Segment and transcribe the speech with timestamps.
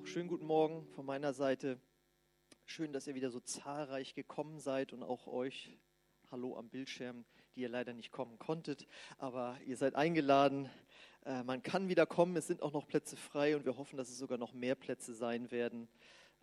[0.00, 1.78] auch schönen guten Morgen von meiner Seite.
[2.64, 5.76] Schön, dass ihr wieder so zahlreich gekommen seid und auch euch,
[6.30, 8.86] hallo am Bildschirm, die ihr leider nicht kommen konntet,
[9.18, 10.70] aber ihr seid eingeladen.
[11.26, 14.08] Äh, man kann wieder kommen, es sind auch noch Plätze frei und wir hoffen, dass
[14.08, 15.86] es sogar noch mehr Plätze sein werden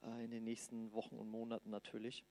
[0.04, 2.24] äh, in den nächsten Wochen und Monaten natürlich.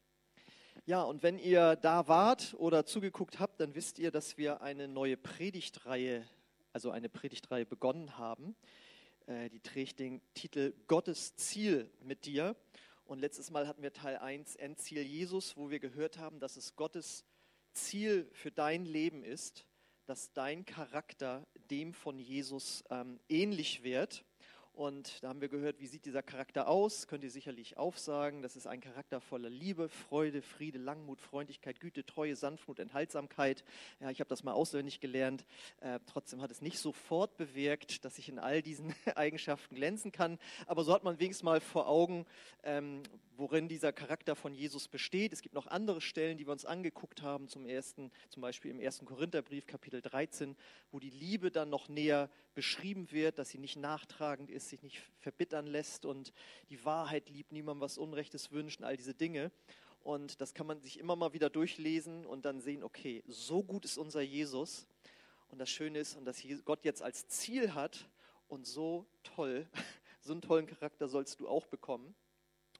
[0.85, 4.87] Ja, und wenn ihr da wart oder zugeguckt habt, dann wisst ihr, dass wir eine
[4.87, 6.25] neue Predigtreihe,
[6.73, 8.55] also eine Predigtreihe begonnen haben.
[9.27, 12.57] Äh, die trägt den Titel Gottes Ziel mit dir.
[13.05, 16.75] Und letztes Mal hatten wir Teil 1, Endziel Jesus, wo wir gehört haben, dass es
[16.77, 17.25] Gottes
[17.73, 19.67] Ziel für dein Leben ist,
[20.07, 24.25] dass dein Charakter dem von Jesus ähm, ähnlich wird.
[24.77, 27.07] Und da haben wir gehört, wie sieht dieser Charakter aus?
[27.09, 28.43] Könnt ihr sicherlich aufsagen.
[28.43, 33.65] Das ist ein Charakter voller Liebe, Freude, Friede, Langmut, Freundlichkeit, Güte, Treue, Sanftmut, Enthaltsamkeit.
[34.01, 35.47] Ja, ich habe das mal auswendig gelernt.
[35.81, 40.39] Äh, trotzdem hat es nicht sofort bewirkt, dass ich in all diesen Eigenschaften glänzen kann.
[40.67, 42.27] Aber so hat man wenigstens mal vor Augen,
[42.63, 43.03] ähm,
[43.39, 45.33] worin dieser Charakter von Jesus besteht.
[45.33, 47.49] Es gibt noch andere Stellen, die wir uns angeguckt haben.
[47.49, 50.57] Zum ersten, zum Beispiel im ersten Korintherbrief, Kapitel 13,
[50.91, 55.01] wo die Liebe dann noch näher beschrieben wird, dass sie nicht nachtragend ist sich nicht
[55.19, 56.33] verbittern lässt und
[56.71, 59.51] die Wahrheit liebt, niemandem was Unrechtes wünschen, all diese Dinge.
[60.01, 63.85] Und das kann man sich immer mal wieder durchlesen und dann sehen, okay, so gut
[63.85, 64.87] ist unser Jesus.
[65.49, 68.09] Und das Schöne ist, und dass Gott jetzt als Ziel hat
[68.49, 69.67] und so toll,
[70.21, 72.15] so einen tollen Charakter sollst du auch bekommen.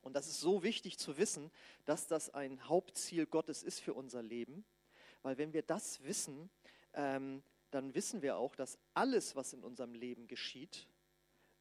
[0.07, 1.51] Und das ist so wichtig zu wissen,
[1.85, 4.65] dass das ein Hauptziel Gottes ist für unser Leben.
[5.23, 6.49] Weil wenn wir das wissen,
[6.95, 10.87] ähm, dann wissen wir auch, dass alles, was in unserem Leben geschieht,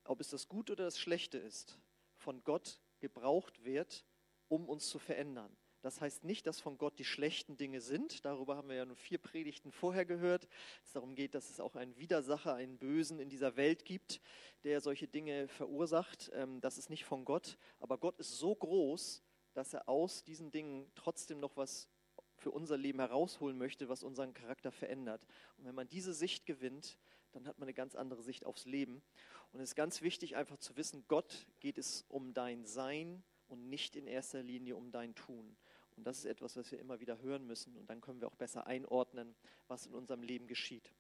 [0.04, 1.80] ob es das Gute oder das Schlechte ist,
[2.18, 4.06] von Gott gebraucht wird,
[4.48, 5.58] um uns zu verändern.
[5.86, 8.26] Das heißt nicht, dass von Gott die schlechten Dinge sind.
[8.26, 10.48] Darüber haben wir ja nur vier Predigten vorher gehört.
[10.84, 14.20] Es darum geht, dass es auch einen Widersacher, einen Bösen in dieser Welt gibt,
[14.64, 16.32] der solche Dinge verursacht.
[16.34, 17.60] Ähm, das ist nicht von Gott.
[17.80, 19.22] Aber Gott ist so groß,
[19.54, 21.88] dass er aus diesen Dingen trotzdem noch was
[22.36, 25.28] für unser Leben herausholen möchte, was unseren Charakter verändert.
[25.58, 26.98] Und wenn man diese Sicht gewinnt,
[27.32, 29.04] dann hat man eine ganz andere Sicht aufs Leben.
[29.52, 33.70] Und es ist ganz wichtig, einfach zu wissen, Gott geht es um dein Sein und
[33.70, 35.56] nicht in erster Linie um dein Tun.
[35.98, 37.78] Und das ist etwas, was wir immer wieder hören müssen.
[37.78, 39.36] Und dann können wir auch besser einordnen,
[39.68, 40.92] was in unserem Leben geschieht.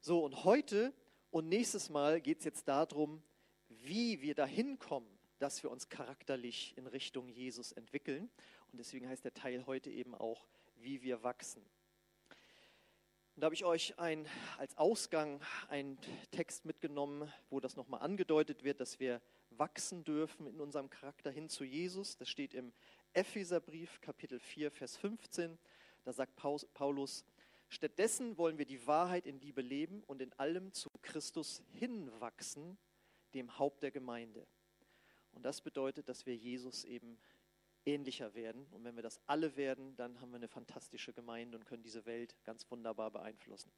[0.00, 0.92] So, und heute
[1.30, 3.22] und nächstes Mal geht es jetzt darum,
[3.68, 8.30] wie wir dahin kommen, dass wir uns charakterlich in Richtung Jesus entwickeln.
[8.72, 11.62] Und deswegen heißt der Teil heute eben auch, wie wir wachsen.
[13.34, 14.26] Und da habe ich euch ein,
[14.56, 15.96] als Ausgang einen
[16.32, 21.48] Text mitgenommen, wo das nochmal angedeutet wird, dass wir wachsen dürfen in unserem Charakter hin
[21.48, 22.16] zu Jesus.
[22.16, 22.72] Das steht im
[23.12, 25.58] Epheserbrief, Kapitel 4, Vers 15.
[26.04, 27.24] Da sagt Paulus,
[27.68, 32.78] stattdessen wollen wir die Wahrheit in Liebe leben und in allem zu Christus hinwachsen,
[33.34, 34.46] dem Haupt der Gemeinde.
[35.32, 37.18] Und das bedeutet, dass wir Jesus eben
[37.84, 38.66] ähnlicher werden.
[38.70, 42.04] Und wenn wir das alle werden, dann haben wir eine fantastische Gemeinde und können diese
[42.06, 43.70] Welt ganz wunderbar beeinflussen.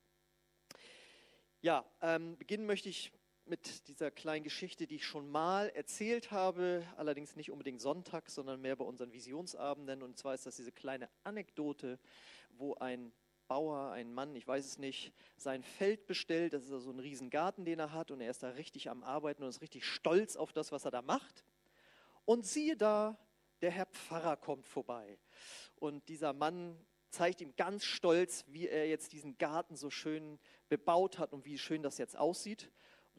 [1.62, 3.12] Ja, ähm, beginnen möchte ich
[3.46, 8.60] mit dieser kleinen Geschichte, die ich schon mal erzählt habe, allerdings nicht unbedingt Sonntag, sondern
[8.60, 10.02] mehr bei unseren Visionsabenden.
[10.02, 11.98] Und zwar ist das diese kleine Anekdote,
[12.50, 13.12] wo ein
[13.48, 16.52] Bauer, ein Mann, ich weiß es nicht, sein Feld bestellt.
[16.52, 19.42] Das ist also ein Riesengarten, den er hat und er ist da richtig am Arbeiten
[19.42, 21.44] und ist richtig stolz auf das, was er da macht.
[22.24, 23.18] Und siehe da,
[23.60, 25.18] der Herr Pfarrer kommt vorbei.
[25.74, 26.78] Und dieser Mann
[27.10, 31.58] zeigt ihm ganz stolz, wie er jetzt diesen Garten so schön bebaut hat und wie
[31.58, 32.70] schön das jetzt aussieht.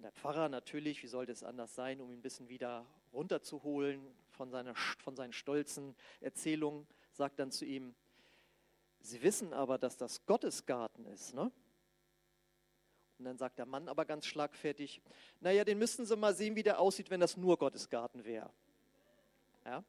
[0.01, 4.01] Und der Pfarrer natürlich, wie sollte es anders sein, um ihn ein bisschen wieder runterzuholen
[4.31, 7.93] von, seiner, von seinen stolzen Erzählungen, sagt dann zu ihm,
[9.01, 11.51] Sie wissen aber, dass das Gottesgarten ist, ne?
[13.19, 15.03] Und dann sagt der Mann aber ganz schlagfertig,
[15.39, 18.49] naja, den müssten Sie mal sehen, wie der aussieht, wenn das nur Gottesgarten wäre.
[19.65, 19.83] Ja?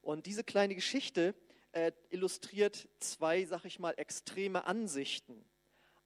[0.00, 1.34] Und diese kleine Geschichte
[1.72, 5.44] äh, illustriert zwei, sag ich mal, extreme Ansichten.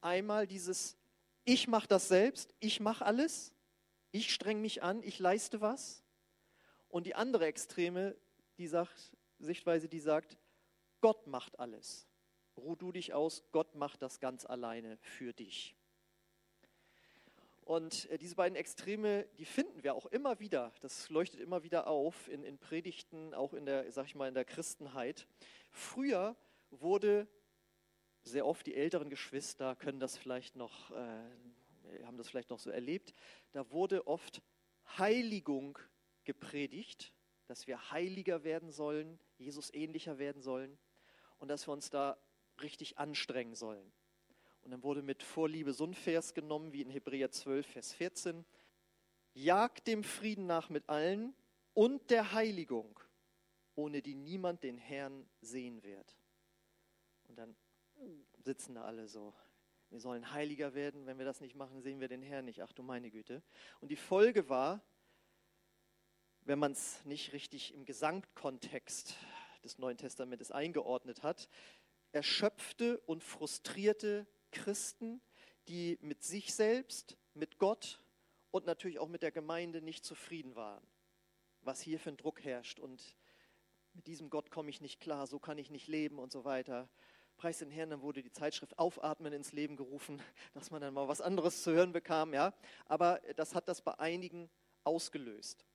[0.00, 0.96] Einmal dieses,
[1.44, 3.52] ich mache das selbst, ich mache alles,
[4.12, 6.04] ich streng mich an, ich leiste was.
[6.88, 8.16] Und die andere Extreme,
[8.58, 10.36] die sagt, Sichtweise, die sagt,
[11.00, 12.06] Gott macht alles.
[12.56, 15.74] Ruh du dich aus, Gott macht das ganz alleine für dich.
[17.64, 20.72] Und äh, diese beiden Extreme, die finden wir auch immer wieder.
[20.80, 24.34] Das leuchtet immer wieder auf in, in Predigten, auch in der, sag ich mal, in
[24.34, 25.26] der Christenheit.
[25.70, 26.36] Früher
[26.70, 27.26] wurde
[28.24, 31.30] sehr oft die älteren Geschwister können das vielleicht noch, äh,
[32.04, 33.14] haben das vielleicht noch so erlebt.
[33.52, 34.42] Da wurde oft
[34.98, 35.78] Heiligung
[36.24, 37.12] gepredigt,
[37.46, 40.78] dass wir heiliger werden sollen, Jesus ähnlicher werden sollen
[41.38, 42.18] und dass wir uns da
[42.60, 43.92] richtig anstrengen sollen.
[44.62, 48.44] Und dann wurde mit Vorliebe so ein Vers genommen wie in Hebräer 12, Vers 14.
[49.34, 51.34] jagt dem Frieden nach mit allen
[51.74, 53.00] und der Heiligung,
[53.74, 56.16] ohne die niemand den Herrn sehen wird.
[57.28, 57.56] Und dann
[58.44, 59.34] sitzen da alle so.
[59.92, 61.04] Wir sollen heiliger werden.
[61.04, 62.62] Wenn wir das nicht machen, sehen wir den Herrn nicht.
[62.62, 63.42] Ach du meine Güte.
[63.80, 64.80] Und die Folge war,
[66.40, 69.14] wenn man es nicht richtig im Gesamtkontext
[69.62, 71.46] des Neuen Testamentes eingeordnet hat,
[72.12, 75.20] erschöpfte und frustrierte Christen,
[75.68, 78.00] die mit sich selbst, mit Gott
[78.50, 80.86] und natürlich auch mit der Gemeinde nicht zufrieden waren.
[81.60, 83.14] Was hier für ein Druck herrscht und
[83.92, 86.88] mit diesem Gott komme ich nicht klar, so kann ich nicht leben und so weiter.
[87.42, 90.22] Preis den Herrn, dann wurde die Zeitschrift Aufatmen ins Leben gerufen,
[90.54, 92.54] dass man dann mal was anderes zu hören bekam, ja.
[92.86, 94.48] Aber das hat das bei einigen
[94.84, 95.66] ausgelöst.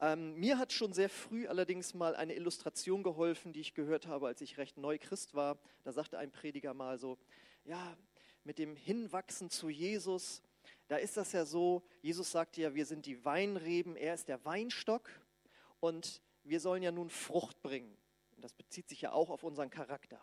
[0.00, 4.28] Ähm, mir hat schon sehr früh allerdings mal eine Illustration geholfen, die ich gehört habe,
[4.28, 5.58] als ich recht neu Christ war.
[5.84, 7.18] Da sagte ein Prediger mal so,
[7.64, 7.94] ja,
[8.42, 10.40] mit dem Hinwachsen zu Jesus,
[10.88, 14.42] da ist das ja so, Jesus sagt ja, wir sind die Weinreben, er ist der
[14.46, 15.10] Weinstock
[15.80, 17.94] und wir sollen ja nun Frucht bringen.
[18.36, 20.18] Und das bezieht sich ja auch auf unseren Charakter.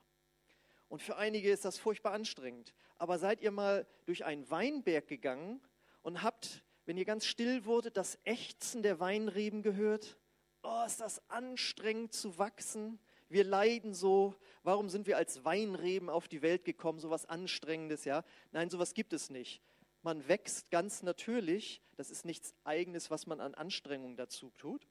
[0.89, 2.73] Und für einige ist das furchtbar anstrengend.
[2.97, 5.61] Aber seid ihr mal durch einen Weinberg gegangen
[6.01, 10.17] und habt wenn ihr ganz still wurdet, das Ächzen der Weinreben gehört?
[10.63, 12.97] Oh, ist das anstrengend zu wachsen?
[13.27, 14.33] Wir leiden so.
[14.63, 16.99] Warum sind wir als Weinreben auf die Welt gekommen?
[16.99, 18.23] So was Anstrengendes, ja?
[18.53, 19.61] Nein, sowas gibt es nicht.
[20.01, 21.81] Man wächst ganz natürlich.
[21.97, 24.87] Das ist nichts Eigenes, was man an Anstrengung dazu tut.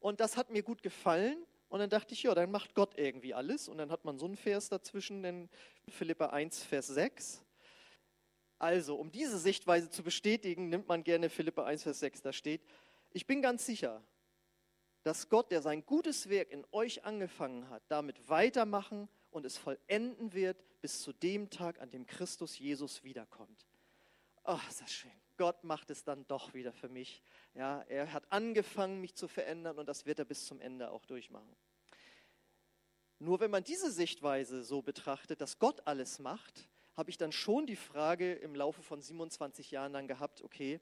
[0.00, 1.46] Und das hat mir gut gefallen.
[1.70, 3.68] Und dann dachte ich, ja, dann macht Gott irgendwie alles.
[3.68, 5.48] Und dann hat man so einen Vers dazwischen, in
[5.88, 7.44] Philippa 1, Vers 6.
[8.58, 12.22] Also, um diese Sichtweise zu bestätigen, nimmt man gerne Philippe 1, Vers 6.
[12.22, 12.60] Da steht,
[13.12, 14.02] ich bin ganz sicher,
[15.04, 20.32] dass Gott, der sein gutes Werk in euch angefangen hat, damit weitermachen und es vollenden
[20.32, 23.64] wird bis zu dem Tag, an dem Christus Jesus wiederkommt.
[24.42, 25.19] Ach, ist das schön.
[25.40, 27.22] Gott macht es dann doch wieder für mich.
[27.54, 31.06] Ja, er hat angefangen, mich zu verändern und das wird er bis zum Ende auch
[31.06, 31.56] durchmachen.
[33.18, 37.66] Nur wenn man diese Sichtweise so betrachtet, dass Gott alles macht, habe ich dann schon
[37.66, 40.78] die Frage im Laufe von 27 Jahren dann gehabt, okay,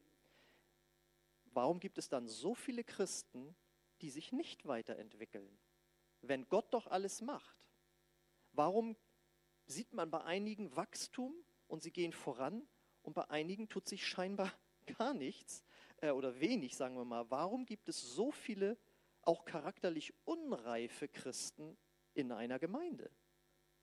[1.52, 3.54] warum gibt es dann so viele Christen,
[4.00, 5.56] die sich nicht weiterentwickeln,
[6.20, 7.56] wenn Gott doch alles macht?
[8.50, 8.96] Warum
[9.66, 11.32] sieht man bei einigen Wachstum
[11.68, 12.66] und sie gehen voran
[13.08, 14.52] und bei einigen tut sich scheinbar
[14.98, 15.64] gar nichts
[16.02, 17.30] äh, oder wenig, sagen wir mal.
[17.30, 18.76] Warum gibt es so viele
[19.22, 21.78] auch charakterlich unreife Christen
[22.12, 23.10] in einer Gemeinde?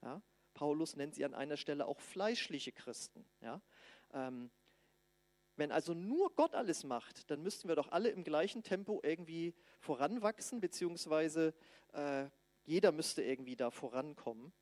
[0.03, 0.21] Ja?
[0.53, 3.25] Paulus nennt sie an einer Stelle auch fleischliche Christen.
[3.41, 3.61] Ja?
[4.13, 4.51] Ähm,
[5.55, 9.55] wenn also nur Gott alles macht, dann müssten wir doch alle im gleichen Tempo irgendwie
[9.79, 11.55] voranwachsen, beziehungsweise
[11.93, 12.27] äh,
[12.65, 14.53] jeder müsste irgendwie da vorankommen.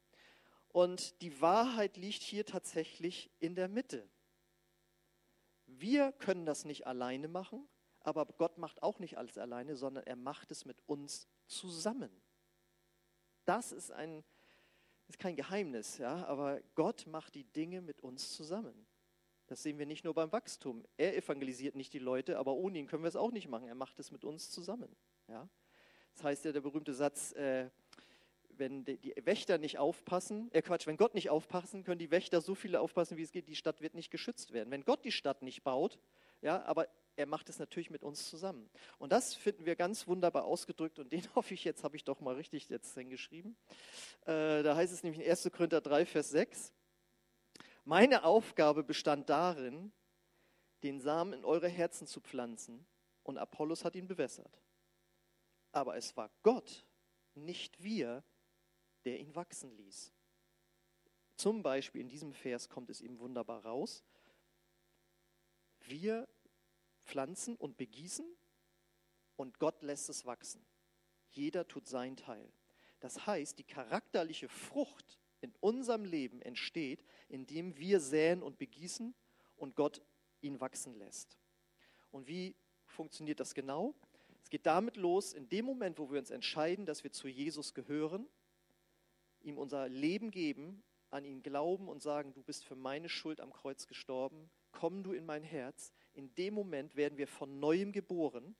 [0.69, 4.07] Und die Wahrheit liegt hier tatsächlich in der Mitte.
[5.83, 7.67] Wir können das nicht alleine machen,
[7.99, 12.09] aber Gott macht auch nicht alles alleine, sondern er macht es mit uns zusammen.
[13.43, 14.23] Das ist ein
[15.09, 18.87] ist kein Geheimnis, ja, aber Gott macht die Dinge mit uns zusammen.
[19.47, 20.85] Das sehen wir nicht nur beim Wachstum.
[20.95, 23.67] Er evangelisiert nicht die Leute, aber ohne ihn können wir es auch nicht machen.
[23.67, 24.95] Er macht es mit uns zusammen.
[25.27, 25.49] Ja?
[26.13, 27.69] Das heißt ja der berühmte Satz, äh,
[28.57, 32.55] wenn die, Wächter nicht aufpassen, äh Quatsch, wenn Gott nicht aufpassen, können die Wächter so
[32.55, 34.71] viele aufpassen, wie es geht, die Stadt wird nicht geschützt werden.
[34.71, 35.99] Wenn Gott die Stadt nicht baut,
[36.41, 38.69] ja, aber er macht es natürlich mit uns zusammen.
[38.97, 42.19] Und das finden wir ganz wunderbar ausgedrückt und den hoffe ich, jetzt habe ich doch
[42.19, 43.55] mal richtig jetzt hingeschrieben.
[44.25, 45.49] Äh, da heißt es nämlich in 1.
[45.51, 46.73] Korinther 3, Vers 6,
[47.85, 49.91] meine Aufgabe bestand darin,
[50.83, 52.85] den Samen in eure Herzen zu pflanzen
[53.23, 54.61] und Apollos hat ihn bewässert.
[55.71, 56.85] Aber es war Gott,
[57.35, 58.23] nicht wir,
[59.05, 60.11] der ihn wachsen ließ.
[61.35, 64.03] Zum Beispiel in diesem Vers kommt es ihm wunderbar raus.
[65.81, 66.27] Wir
[67.03, 68.25] pflanzen und begießen
[69.35, 70.65] und Gott lässt es wachsen.
[71.31, 72.51] Jeder tut seinen Teil.
[72.99, 79.13] Das heißt, die charakterliche Frucht in unserem Leben entsteht, indem wir säen und begießen
[79.57, 80.01] und Gott
[80.41, 81.37] ihn wachsen lässt.
[82.11, 82.55] Und wie
[82.85, 83.93] funktioniert das genau?
[84.41, 87.73] Es geht damit los, in dem Moment, wo wir uns entscheiden, dass wir zu Jesus
[87.73, 88.27] gehören,
[89.43, 93.53] ihm unser Leben geben, an ihn glauben und sagen, du bist für meine Schuld am
[93.53, 98.55] Kreuz gestorben, komm du in mein Herz, in dem Moment werden wir von neuem geboren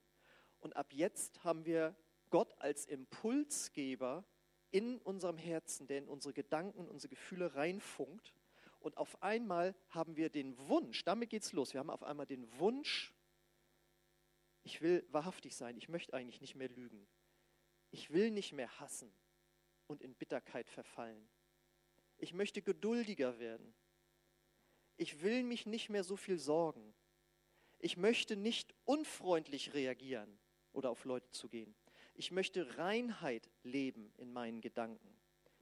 [0.60, 1.96] und ab jetzt haben wir
[2.30, 4.24] Gott als Impulsgeber
[4.70, 8.34] in unserem Herzen, der in unsere Gedanken, unsere Gefühle reinfunkt.
[8.80, 12.58] Und auf einmal haben wir den Wunsch, damit geht's los, wir haben auf einmal den
[12.58, 13.14] Wunsch,
[14.62, 17.06] ich will wahrhaftig sein, ich möchte eigentlich nicht mehr lügen.
[17.90, 19.12] Ich will nicht mehr hassen
[19.86, 21.28] und in Bitterkeit verfallen.
[22.18, 23.74] Ich möchte geduldiger werden.
[24.96, 26.94] Ich will mich nicht mehr so viel sorgen
[27.80, 30.38] Ich möchte nicht unfreundlich reagieren
[30.72, 31.74] oder auf Leute zu gehen.
[32.14, 35.14] Ich möchte Reinheit leben in meinen Gedanken.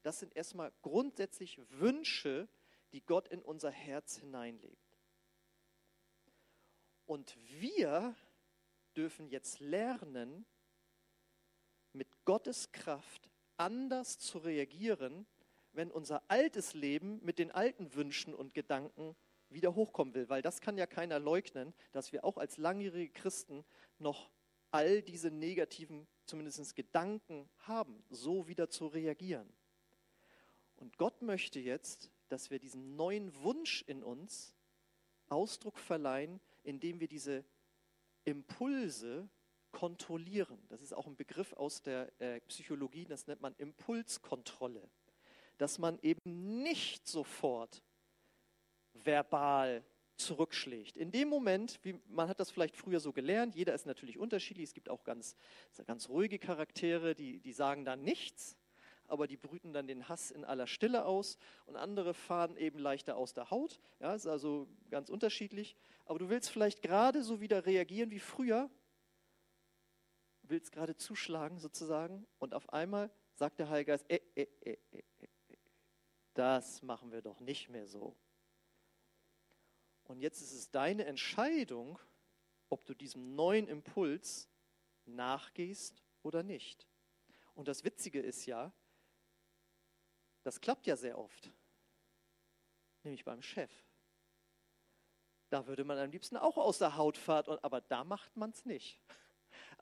[0.02, 2.48] Das sind erstmal grundsätzlich Wünsche,
[2.92, 4.98] die Gott in unser Herz hineinlegt.
[7.06, 8.14] Und wir
[8.94, 10.46] dürfen jetzt lernen,
[11.92, 15.26] mit Gottes Kraft anders zu reagieren,
[15.72, 19.16] wenn unser altes Leben mit den alten Wünschen und Gedanken
[19.48, 20.28] wieder hochkommen will.
[20.28, 23.64] Weil das kann ja keiner leugnen, dass wir auch als langjährige Christen
[23.98, 24.30] noch
[24.70, 29.48] all diese negativen, zumindest Gedanken haben, so wieder zu reagieren.
[30.76, 34.54] Und Gott möchte jetzt, dass wir diesem neuen Wunsch in uns
[35.28, 37.44] Ausdruck verleihen, indem wir diese
[38.24, 39.28] Impulse
[39.72, 40.58] kontrollieren.
[40.68, 44.88] Das ist auch ein Begriff aus der äh, Psychologie, das nennt man Impulskontrolle.
[45.58, 47.82] Dass man eben nicht sofort
[48.92, 49.84] verbal
[50.16, 50.96] zurückschlägt.
[50.96, 54.64] In dem Moment, wie man hat das vielleicht früher so gelernt, jeder ist natürlich unterschiedlich,
[54.68, 55.36] es gibt auch ganz,
[55.86, 58.56] ganz ruhige Charaktere, die, die sagen dann nichts,
[59.08, 63.16] aber die brüten dann den Hass in aller Stille aus und andere fahren eben leichter
[63.16, 63.80] aus der Haut.
[64.00, 65.76] Ja, ist also ganz unterschiedlich.
[66.06, 68.70] Aber du willst vielleicht gerade so wieder reagieren wie früher,
[70.52, 74.76] willst gerade zuschlagen sozusagen und auf einmal sagt der Heilige Geist, äh, äh, äh,
[76.34, 78.16] das machen wir doch nicht mehr so.
[80.04, 81.98] Und jetzt ist es deine Entscheidung,
[82.68, 84.48] ob du diesem neuen Impuls
[85.04, 86.86] nachgehst oder nicht.
[87.54, 88.72] Und das Witzige ist ja,
[90.42, 91.50] das klappt ja sehr oft,
[93.02, 93.70] nämlich beim Chef.
[95.48, 98.64] Da würde man am liebsten auch aus der Haut fahren, aber da macht man es
[98.64, 99.00] nicht.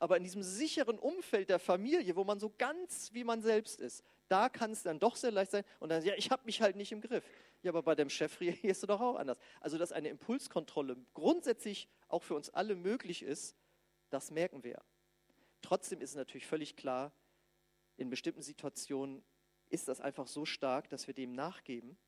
[0.00, 4.02] Aber in diesem sicheren Umfeld der Familie, wo man so ganz wie man selbst ist,
[4.28, 5.64] da kann es dann doch sehr leicht sein.
[5.78, 7.24] Und dann, ja, ich habe mich halt nicht im Griff.
[7.62, 9.36] Ja, aber bei dem Chef reagierst du doch auch anders.
[9.60, 13.54] Also, dass eine Impulskontrolle grundsätzlich auch für uns alle möglich ist,
[14.08, 14.82] das merken wir.
[15.60, 17.12] Trotzdem ist natürlich völlig klar,
[17.98, 19.22] in bestimmten Situationen
[19.68, 21.98] ist das einfach so stark, dass wir dem nachgeben.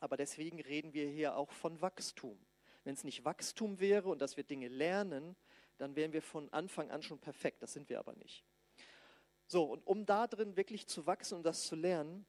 [0.00, 2.38] Aber deswegen reden wir hier auch von Wachstum.
[2.84, 5.36] Wenn es nicht Wachstum wäre und dass wir Dinge lernen,
[5.78, 7.62] dann wären wir von Anfang an schon perfekt.
[7.62, 8.44] Das sind wir aber nicht.
[9.46, 12.26] So, und um da drin wirklich zu wachsen und das zu lernen,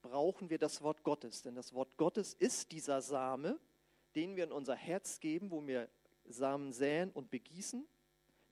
[0.00, 1.42] brauchen wir das Wort Gottes.
[1.42, 3.58] Denn das Wort Gottes ist dieser Same,
[4.14, 5.88] den wir in unser Herz geben, wo wir
[6.24, 7.86] Samen säen und begießen,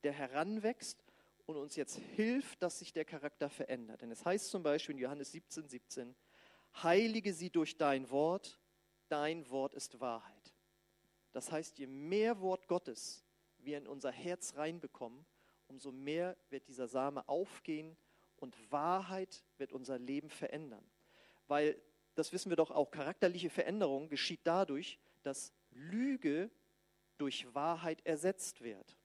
[0.02, 1.02] der heranwächst
[1.46, 4.02] und uns jetzt hilft, dass sich der Charakter verändert.
[4.02, 6.16] Denn es heißt zum Beispiel in Johannes 17, 17,
[6.82, 8.58] heilige sie durch dein Wort,
[9.08, 10.54] dein Wort ist Wahrheit.
[11.32, 13.24] Das heißt, je mehr Wort Gottes
[13.64, 15.24] wir in unser Herz reinbekommen,
[15.68, 17.96] umso mehr wird dieser Same aufgehen
[18.36, 20.84] und Wahrheit wird unser Leben verändern.
[21.46, 21.80] Weil,
[22.14, 26.50] das wissen wir doch auch, charakterliche Veränderung geschieht dadurch, dass Lüge
[27.18, 28.96] durch Wahrheit ersetzt wird.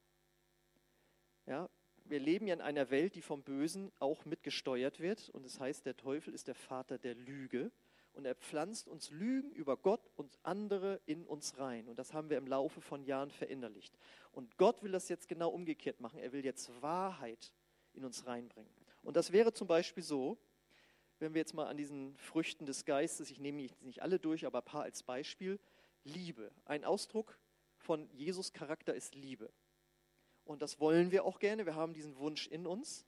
[1.46, 1.70] Ja,
[2.06, 5.30] wir leben ja in einer Welt, die vom Bösen auch mitgesteuert wird.
[5.30, 7.72] Und es das heißt, der Teufel ist der Vater der Lüge
[8.16, 11.88] und er pflanzt uns Lügen über Gott und andere in uns rein.
[11.88, 13.98] Und das haben wir im Laufe von Jahren verinnerlicht.
[14.32, 16.20] Und Gott will das jetzt genau umgekehrt machen.
[16.20, 17.54] Er will jetzt Wahrheit
[17.94, 18.72] in uns reinbringen.
[19.04, 20.38] Und das wäre zum Beispiel so,
[21.20, 24.60] wenn wir jetzt mal an diesen Früchten des Geistes, ich nehme nicht alle durch, aber
[24.60, 25.60] ein paar als Beispiel,
[26.04, 26.52] Liebe.
[26.66, 27.38] Ein Ausdruck
[27.78, 29.52] von Jesus Charakter ist Liebe.
[30.44, 31.66] Und das wollen wir auch gerne.
[31.66, 33.06] Wir haben diesen Wunsch in uns.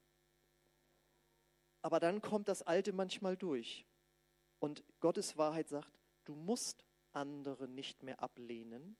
[1.82, 3.87] Aber dann kommt das Alte manchmal durch.
[4.60, 8.98] Und Gottes Wahrheit sagt, du musst andere nicht mehr ablehnen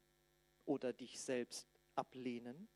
[0.66, 2.68] oder dich selbst ablehnen,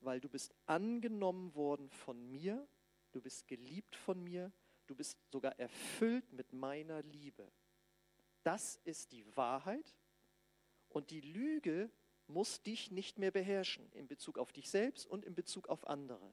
[0.00, 2.66] weil du bist angenommen worden von mir,
[3.12, 4.52] du bist geliebt von mir,
[4.86, 7.50] du bist sogar erfüllt mit meiner Liebe.
[8.42, 9.96] Das ist die Wahrheit
[10.88, 11.90] und die Lüge
[12.26, 16.32] muss dich nicht mehr beherrschen in Bezug auf dich selbst und in Bezug auf andere.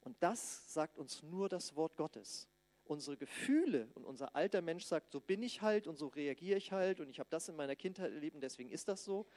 [0.00, 2.48] Und das sagt uns nur das Wort Gottes
[2.90, 6.72] unsere Gefühle und unser alter Mensch sagt, so bin ich halt und so reagiere ich
[6.72, 9.28] halt und ich habe das in meiner Kindheit erlebt und deswegen ist das so.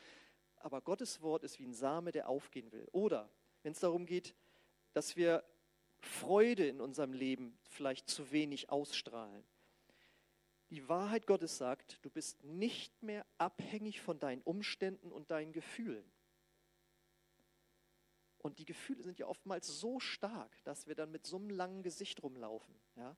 [0.55, 2.88] Aber Gottes Wort ist wie ein Same, der aufgehen will.
[2.91, 3.29] Oder
[3.62, 4.33] wenn es darum geht,
[4.93, 5.43] dass wir
[6.00, 9.43] Freude in unserem Leben vielleicht zu wenig ausstrahlen.
[10.72, 16.12] Die Wahrheit Gottes sagt, du bist nicht mehr abhängig von deinen Umständen und deinen Gefühlen.
[18.39, 21.83] Und die Gefühle sind ja oftmals so stark, dass wir dann mit so einem langen
[21.83, 22.74] Gesicht rumlaufen.
[22.95, 23.15] Ja?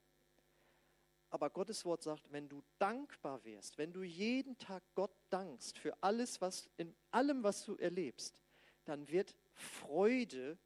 [1.36, 5.94] Aber Gottes Wort sagt, wenn du dankbar wärst, wenn du jeden Tag Gott dankst für
[6.01, 8.39] alles, was in allem, was du erlebst,
[8.86, 10.58] dann wird Freude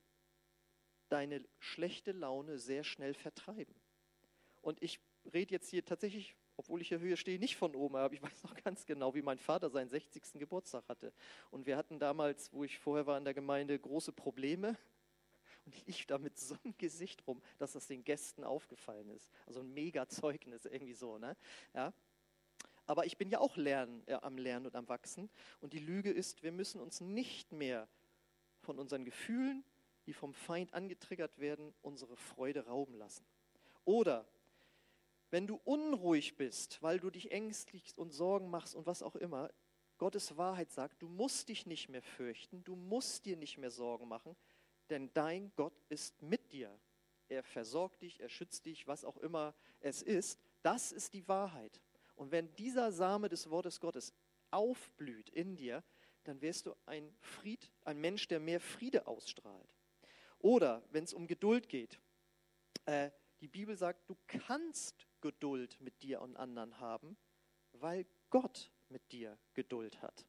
[1.08, 3.74] deine schlechte Laune sehr schnell vertreiben.
[4.62, 5.00] Und ich
[5.34, 8.44] rede jetzt hier tatsächlich obwohl ich hier Höhe stehe, nicht von oben, aber ich weiß
[8.44, 10.34] noch ganz genau, wie mein Vater seinen 60.
[10.34, 11.14] Geburtstag hatte.
[11.52, 14.78] Und wir hatten damals, wo ich vorher war in der Gemeinde, große Probleme.
[15.86, 19.30] Lief da mit so einem Gesicht rum, dass das den Gästen aufgefallen ist.
[19.46, 21.18] Also ein mega Zeugnis, irgendwie so.
[21.18, 21.36] Ne?
[21.74, 21.94] Ja?
[22.86, 25.30] Aber ich bin ja auch lernen, äh, am Lernen und am Wachsen.
[25.62, 27.88] Und die Lüge ist, wir müssen uns nicht mehr
[28.62, 29.64] von unseren Gefühlen,
[30.06, 33.24] die vom Feind angetriggert werden, unsere Freude rauben lassen.
[33.86, 34.28] Oder
[35.30, 39.52] wenn du unruhig bist, weil du dich ängstlich und Sorgen machst und was auch immer,
[40.00, 44.08] Gottes Wahrheit sagt, du musst dich nicht mehr fürchten, du musst dir nicht mehr Sorgen
[44.08, 44.36] machen,
[44.90, 46.78] denn dein Gott ist mit dir.
[47.28, 50.40] Er versorgt dich, er schützt dich, was auch immer es ist.
[50.64, 51.80] Das ist die Wahrheit.
[52.16, 54.14] Und wenn dieser Same des Wortes Gottes
[54.52, 55.84] aufblüht in dir,
[56.24, 59.74] dann wirst du ein, Fried, ein Mensch, der mehr Friede ausstrahlt.
[60.40, 62.00] Oder wenn es um Geduld geht,
[62.86, 67.18] äh, die Bibel sagt, du kannst Geduld mit dir und anderen haben,
[67.74, 70.26] weil Gott mit dir Geduld hat.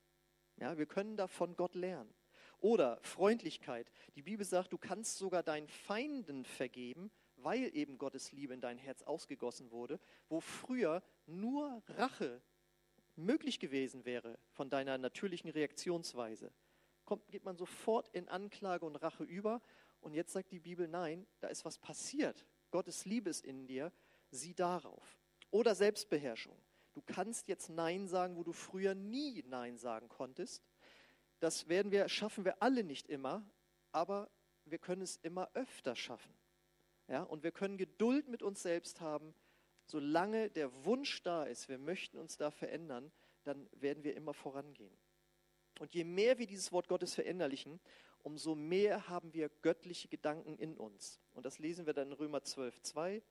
[0.57, 2.13] Ja, wir können davon Gott lernen.
[2.61, 3.91] Oder Freundlichkeit.
[4.15, 8.79] Die Bibel sagt, du kannst sogar deinen Feinden vergeben, weil eben Gottes Liebe in dein
[8.79, 9.99] Herz ausgegossen wurde,
[10.29, 12.43] wo früher nur Rache
[13.17, 16.53] möglich gewesen wäre von deiner natürlichen Reaktionsweise.
[17.05, 19.61] Kommt, geht man sofort in Anklage und Rache über.
[20.01, 22.47] Und jetzt sagt die Bibel, nein, da ist was passiert.
[22.71, 23.93] Gottes Liebe ist in dir
[24.31, 25.19] sieh darauf.
[25.51, 26.57] Oder Selbstbeherrschung.
[26.93, 30.63] Du kannst jetzt Nein sagen, wo du früher nie Nein sagen konntest.
[31.41, 33.45] Das werden wir, schaffen wir alle nicht immer,
[33.93, 34.31] aber
[34.65, 36.33] wir können es immer öfter schaffen.
[37.09, 39.35] Ja, und wir können Geduld mit uns selbst haben,
[39.85, 43.11] solange der Wunsch da ist, wir möchten uns da verändern,
[43.43, 44.97] dann werden wir immer vorangehen.
[45.81, 47.81] Und je mehr wir dieses Wort Gottes verinnerlichen,
[48.23, 51.21] umso mehr haben wir göttliche Gedanken in uns.
[51.33, 53.23] Und das lesen wir dann in Römer 12, 2.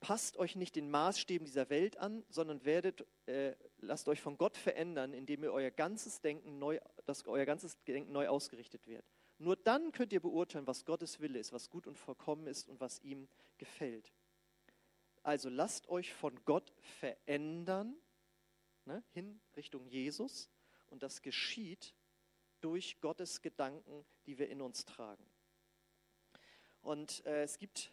[0.00, 4.56] Passt euch nicht den Maßstäben dieser Welt an, sondern werdet, äh, lasst euch von Gott
[4.56, 9.04] verändern, indem ihr euer ganzes Denken neu, dass euer ganzes Denken neu ausgerichtet wird.
[9.38, 12.80] Nur dann könnt ihr beurteilen, was Gottes Wille ist, was gut und vollkommen ist und
[12.80, 14.12] was ihm gefällt.
[15.22, 17.96] Also lasst euch von Gott verändern,
[18.84, 20.48] ne, hin Richtung Jesus,
[20.86, 21.94] und das geschieht
[22.60, 25.24] durch Gottes Gedanken, die wir in uns tragen.
[26.80, 27.92] Und äh, es gibt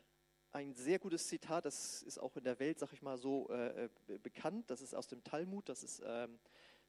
[0.53, 3.85] ein sehr gutes Zitat, das ist auch in der Welt, sag ich mal, so äh,
[3.85, 4.69] äh bekannt.
[4.69, 6.39] Das ist aus dem Talmud, das ist ähm,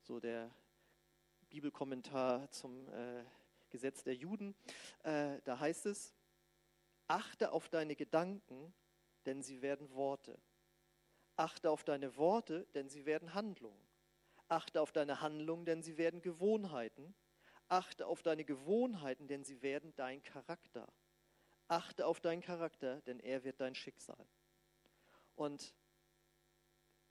[0.03, 0.55] so der
[1.48, 3.24] Bibelkommentar zum äh,
[3.70, 4.55] Gesetz der Juden.
[5.03, 6.14] Äh, da heißt es,
[7.09, 8.74] achte auf deine Gedanken,
[9.24, 10.38] denn sie werden Worte.
[11.37, 13.81] Achte auf deine Worte, denn sie werden Handlungen.
[14.48, 17.14] Achte auf deine Handlungen, denn sie werden Gewohnheiten.
[17.68, 20.92] Achte auf deine Gewohnheiten, denn sie werden dein Charakter.
[21.74, 24.28] Achte auf deinen Charakter, denn er wird dein Schicksal.
[25.34, 25.74] Und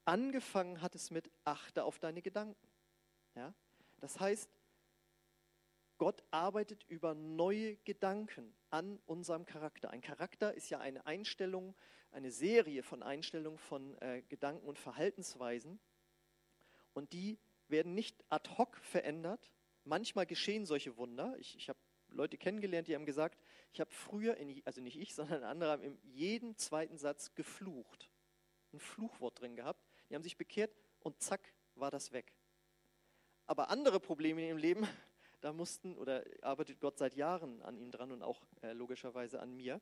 [0.06, 2.65] angefangen hat es mit Achte auf deine Gedanken.
[3.36, 3.54] Ja?
[3.99, 4.49] Das heißt,
[5.97, 9.89] Gott arbeitet über neue Gedanken an unserem Charakter.
[9.89, 11.76] Ein Charakter ist ja eine Einstellung,
[12.12, 15.78] eine Serie von Einstellungen von äh, Gedanken und Verhaltensweisen.
[16.93, 19.52] Und die werden nicht ad hoc verändert.
[19.84, 21.36] Manchmal geschehen solche Wunder.
[21.38, 23.42] Ich, ich habe Leute kennengelernt, die haben gesagt,
[23.73, 28.09] ich habe früher, in, also nicht ich, sondern andere haben in jedem zweiten Satz geflucht.
[28.71, 29.83] Ein Fluchwort drin gehabt.
[30.09, 31.41] Die haben sich bekehrt und zack,
[31.75, 32.33] war das weg.
[33.45, 34.88] Aber andere Probleme in ihrem Leben,
[35.41, 39.55] da mussten oder arbeitet Gott seit Jahren an ihnen dran und auch äh, logischerweise an
[39.55, 39.81] mir.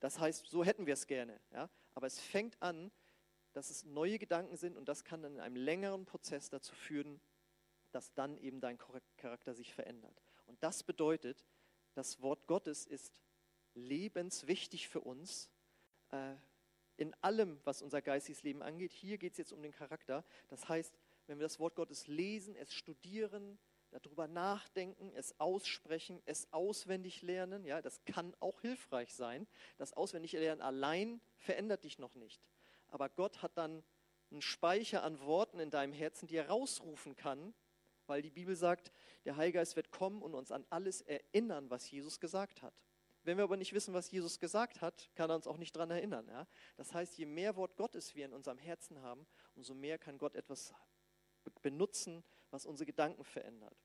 [0.00, 1.40] Das heißt, so hätten wir es gerne.
[1.52, 1.70] Ja?
[1.94, 2.90] Aber es fängt an,
[3.52, 7.20] dass es neue Gedanken sind und das kann dann in einem längeren Prozess dazu führen,
[7.90, 8.78] dass dann eben dein
[9.16, 10.22] Charakter sich verändert.
[10.46, 11.44] Und das bedeutet,
[11.94, 13.20] das Wort Gottes ist
[13.74, 15.50] lebenswichtig für uns
[16.10, 16.34] äh,
[16.96, 18.92] in allem, was unser geistiges Leben angeht.
[18.92, 20.24] Hier geht es jetzt um den Charakter.
[20.48, 23.58] Das heißt, wenn wir das Wort Gottes lesen, es studieren,
[23.90, 29.48] darüber nachdenken, es aussprechen, es auswendig lernen, ja, das kann auch hilfreich sein.
[29.78, 32.42] Das auswendig lernen allein verändert dich noch nicht.
[32.88, 33.82] Aber Gott hat dann
[34.30, 37.54] einen Speicher an Worten in deinem Herzen, die er rausrufen kann,
[38.06, 38.92] weil die Bibel sagt,
[39.24, 42.84] der Heilgeist wird kommen und uns an alles erinnern, was Jesus gesagt hat.
[43.22, 45.90] Wenn wir aber nicht wissen, was Jesus gesagt hat, kann er uns auch nicht daran
[45.90, 46.26] erinnern.
[46.28, 46.46] Ja?
[46.76, 50.34] Das heißt, je mehr Wort Gottes wir in unserem Herzen haben, umso mehr kann Gott
[50.34, 50.72] etwas
[51.60, 53.76] benutzen, was unsere Gedanken verändert.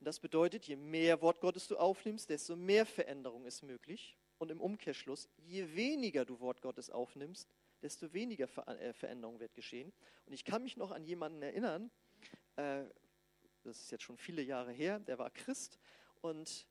[0.00, 4.18] Und das bedeutet, je mehr Wort Gottes du aufnimmst, desto mehr Veränderung ist möglich.
[4.38, 7.48] Und im Umkehrschluss, je weniger du Wort Gottes aufnimmst,
[7.82, 9.92] desto weniger äh, Veränderung wird geschehen.
[10.26, 11.92] Und ich kann mich noch an jemanden erinnern,
[12.56, 12.84] äh,
[13.72, 15.78] das ist jetzt schon viele Jahre her, der war Christ
[16.20, 16.66] und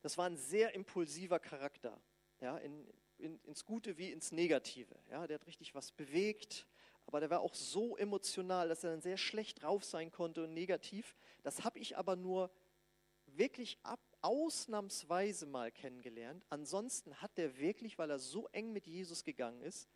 [0.00, 1.96] das war ein sehr impulsiver Charakter,
[2.40, 4.98] ja, in, in, ins Gute wie ins Negative.
[5.12, 6.66] Ja, der hat richtig was bewegt,
[7.06, 10.54] aber der war auch so emotional, dass er dann sehr schlecht drauf sein konnte und
[10.54, 11.14] negativ.
[11.44, 12.50] Das habe ich aber nur
[13.26, 16.44] wirklich ab, ausnahmsweise mal kennengelernt.
[16.50, 19.88] Ansonsten hat der wirklich, weil er so eng mit Jesus gegangen ist,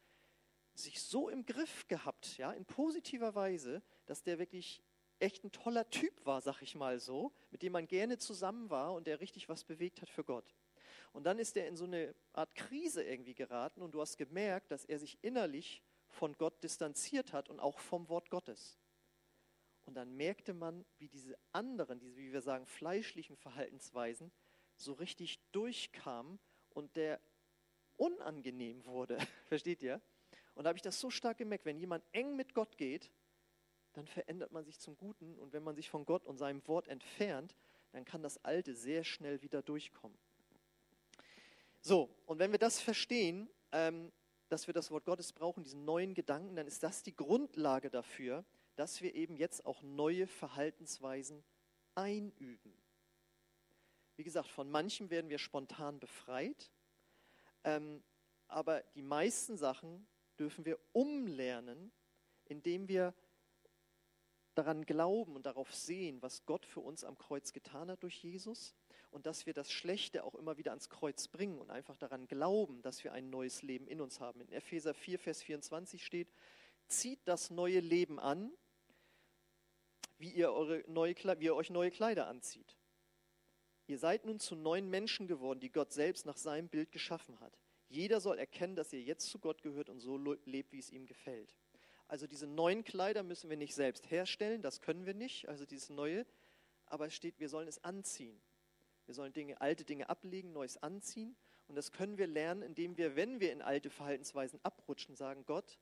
[0.73, 4.85] sich so im Griff gehabt, ja, in positiver Weise, dass der wirklich
[5.19, 8.93] echt ein toller Typ war, sag ich mal so, mit dem man gerne zusammen war
[8.95, 10.55] und der richtig was bewegt hat für Gott.
[11.13, 14.71] Und dann ist er in so eine Art Krise irgendwie geraten und du hast gemerkt,
[14.71, 18.79] dass er sich innerlich von Gott distanziert hat und auch vom Wort Gottes.
[19.87, 24.33] Und dann merkte man, wie diese anderen, diese, wie wir sagen, fleischlichen Verhaltensweisen
[24.77, 26.39] so richtig durchkamen
[26.71, 27.21] und der
[27.97, 29.17] unangenehm wurde.
[29.47, 30.03] Versteht ihr?
[30.55, 33.11] Und da habe ich das so stark gemerkt, wenn jemand eng mit Gott geht,
[33.97, 35.39] dann verändert man sich zum Guten.
[35.39, 37.57] Und wenn man sich von Gott und seinem Wort entfernt,
[37.93, 40.19] dann kann das Alte sehr schnell wieder durchkommen.
[41.81, 44.13] So, und wenn wir das verstehen, ähm,
[44.49, 48.45] dass wir das Wort Gottes brauchen, diesen neuen Gedanken, dann ist das die Grundlage dafür,
[48.75, 51.43] dass wir eben jetzt auch neue Verhaltensweisen
[51.95, 52.75] einüben.
[54.17, 56.71] Wie gesagt, von manchem werden wir spontan befreit,
[57.65, 58.03] ähm,
[58.47, 60.07] aber die meisten Sachen
[60.39, 61.93] dürfen wir umlernen,
[62.45, 63.15] indem wir
[64.59, 68.75] daran glauben und darauf sehen, was Gott für uns am Kreuz getan hat durch Jesus
[69.11, 72.83] und dass wir das Schlechte auch immer wieder ans Kreuz bringen und einfach daran glauben,
[72.83, 74.41] dass wir ein neues Leben in uns haben.
[74.41, 76.33] In Epheser 4, Vers 24 steht,
[76.89, 78.53] zieht das neue Leben an,
[80.19, 82.77] wie ihr, eure neue, wie ihr euch neue Kleider anzieht.
[83.87, 87.59] Ihr seid nun zu neuen Menschen geworden, die Gott selbst nach seinem Bild geschaffen hat.
[87.89, 91.07] Jeder soll erkennen, dass ihr jetzt zu Gott gehört und so lebt, wie es ihm
[91.07, 91.55] gefällt.
[92.09, 95.91] Also diese neuen Kleider müssen wir nicht selbst herstellen, das können wir nicht, also dieses
[95.91, 96.25] neue,
[96.87, 98.41] aber es steht, wir sollen es anziehen.
[99.07, 101.37] Wir sollen Dinge, alte Dinge ablegen, Neues anziehen.
[101.69, 105.79] Und das können wir lernen, indem wir, wenn wir in alte Verhaltensweisen abrutschen, sagen, Gott,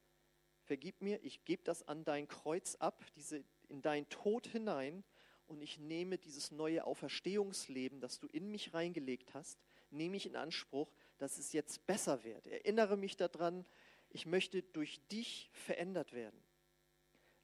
[0.63, 5.05] vergib mir, ich gebe das an dein Kreuz ab, diese, in dein Tod hinein
[5.47, 9.59] und ich nehme dieses neue Auferstehungsleben, das du in mich reingelegt hast,
[9.91, 12.47] nehme ich in Anspruch, dass es jetzt besser wird.
[12.47, 13.67] Erinnere mich daran,
[14.15, 16.41] ich möchte durch dich verändert werden.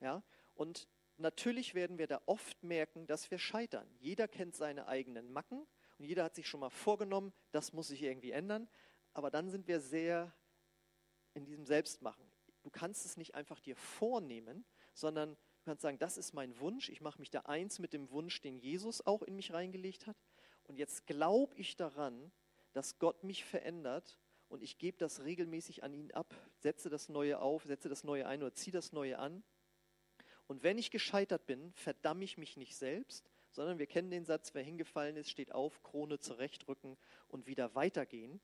[0.01, 0.23] Ja?
[0.55, 3.89] Und natürlich werden wir da oft merken, dass wir scheitern.
[3.99, 5.67] Jeder kennt seine eigenen Macken
[5.99, 8.69] und jeder hat sich schon mal vorgenommen, das muss sich irgendwie ändern.
[9.13, 10.33] Aber dann sind wir sehr
[11.35, 12.25] in diesem Selbstmachen.
[12.63, 16.89] Du kannst es nicht einfach dir vornehmen, sondern du kannst sagen, das ist mein Wunsch.
[16.89, 20.17] Ich mache mich da eins mit dem Wunsch, den Jesus auch in mich reingelegt hat.
[20.65, 22.31] Und jetzt glaube ich daran,
[22.73, 24.21] dass Gott mich verändert
[24.51, 28.27] und ich gebe das regelmäßig an ihn ab, setze das Neue auf, setze das Neue
[28.27, 29.43] ein oder ziehe das Neue an.
[30.49, 34.53] Und wenn ich gescheitert bin, verdamme ich mich nicht selbst, sondern wir kennen den Satz,
[34.53, 36.97] wer hingefallen ist, steht auf, Krone zurechtrücken
[37.29, 38.41] und wieder weitergehen.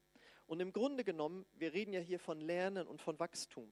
[0.47, 3.69] Und im Grunde genommen, wir reden ja hier von Lernen und von Wachstum.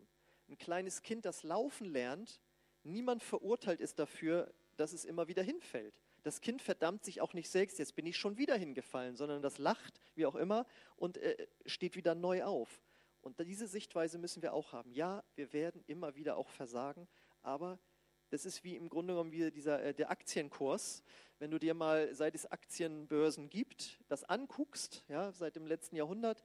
[0.48, 2.40] Ein kleines Kind, das laufen lernt,
[2.82, 6.03] niemand verurteilt ist dafür, dass es immer wieder hinfällt.
[6.24, 9.58] Das Kind verdammt sich auch nicht selbst, jetzt bin ich schon wieder hingefallen, sondern das
[9.58, 12.82] lacht, wie auch immer, und äh, steht wieder neu auf.
[13.20, 14.92] Und diese Sichtweise müssen wir auch haben.
[14.92, 17.06] Ja, wir werden immer wieder auch versagen,
[17.42, 17.78] aber
[18.30, 21.02] das ist wie im Grunde genommen wie dieser, äh, der Aktienkurs.
[21.38, 26.42] Wenn du dir mal, seit es Aktienbörsen gibt, das anguckst, ja, seit dem letzten Jahrhundert,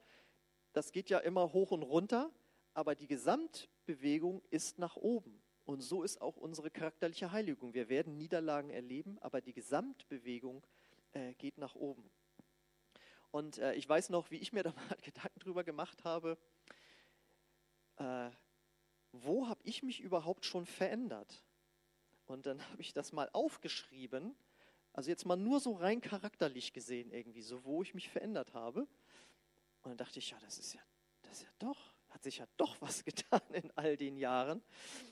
[0.74, 2.30] das geht ja immer hoch und runter,
[2.74, 5.42] aber die Gesamtbewegung ist nach oben.
[5.64, 7.74] Und so ist auch unsere charakterliche Heiligung.
[7.74, 10.66] Wir werden Niederlagen erleben, aber die Gesamtbewegung
[11.12, 12.10] äh, geht nach oben.
[13.30, 16.36] Und äh, ich weiß noch, wie ich mir da mal Gedanken drüber gemacht habe,
[17.96, 18.30] äh,
[19.12, 21.42] wo habe ich mich überhaupt schon verändert?
[22.26, 24.34] Und dann habe ich das mal aufgeschrieben,
[24.92, 28.80] also jetzt mal nur so rein charakterlich gesehen irgendwie, so wo ich mich verändert habe.
[29.82, 30.80] Und dann dachte ich, ja, das ist ja,
[31.22, 34.62] das ist ja doch, hat sich ja doch was getan in all den Jahren.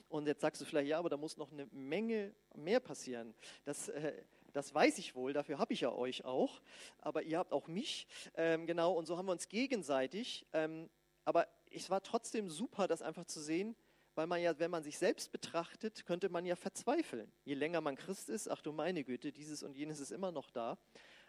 [0.07, 3.33] Und jetzt sagst du vielleicht, ja, aber da muss noch eine Menge mehr passieren.
[3.65, 4.13] Das, äh,
[4.53, 6.61] das weiß ich wohl, dafür habe ich ja euch auch.
[6.99, 8.07] Aber ihr habt auch mich.
[8.35, 10.45] Ähm, genau, und so haben wir uns gegenseitig.
[10.53, 10.89] Ähm,
[11.25, 13.75] aber es war trotzdem super, das einfach zu sehen,
[14.15, 17.31] weil man ja, wenn man sich selbst betrachtet, könnte man ja verzweifeln.
[17.45, 20.49] Je länger man Christ ist, ach du meine Güte, dieses und jenes ist immer noch
[20.49, 20.77] da.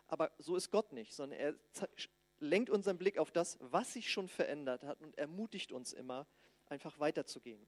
[0.08, 1.54] Aber so ist Gott nicht, sondern er
[2.40, 6.26] lenkt unseren Blick auf das, was sich schon verändert hat und ermutigt uns immer,
[6.66, 7.66] einfach weiterzugehen.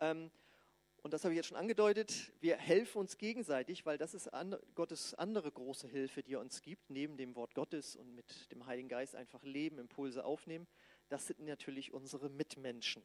[0.00, 0.30] Ähm,
[1.02, 4.56] und das habe ich jetzt schon angedeutet, wir helfen uns gegenseitig, weil das ist an,
[4.74, 8.66] Gottes andere große Hilfe, die er uns gibt, neben dem Wort Gottes und mit dem
[8.66, 10.66] Heiligen Geist einfach leben, Impulse aufnehmen.
[11.08, 13.02] Das sind natürlich unsere Mitmenschen.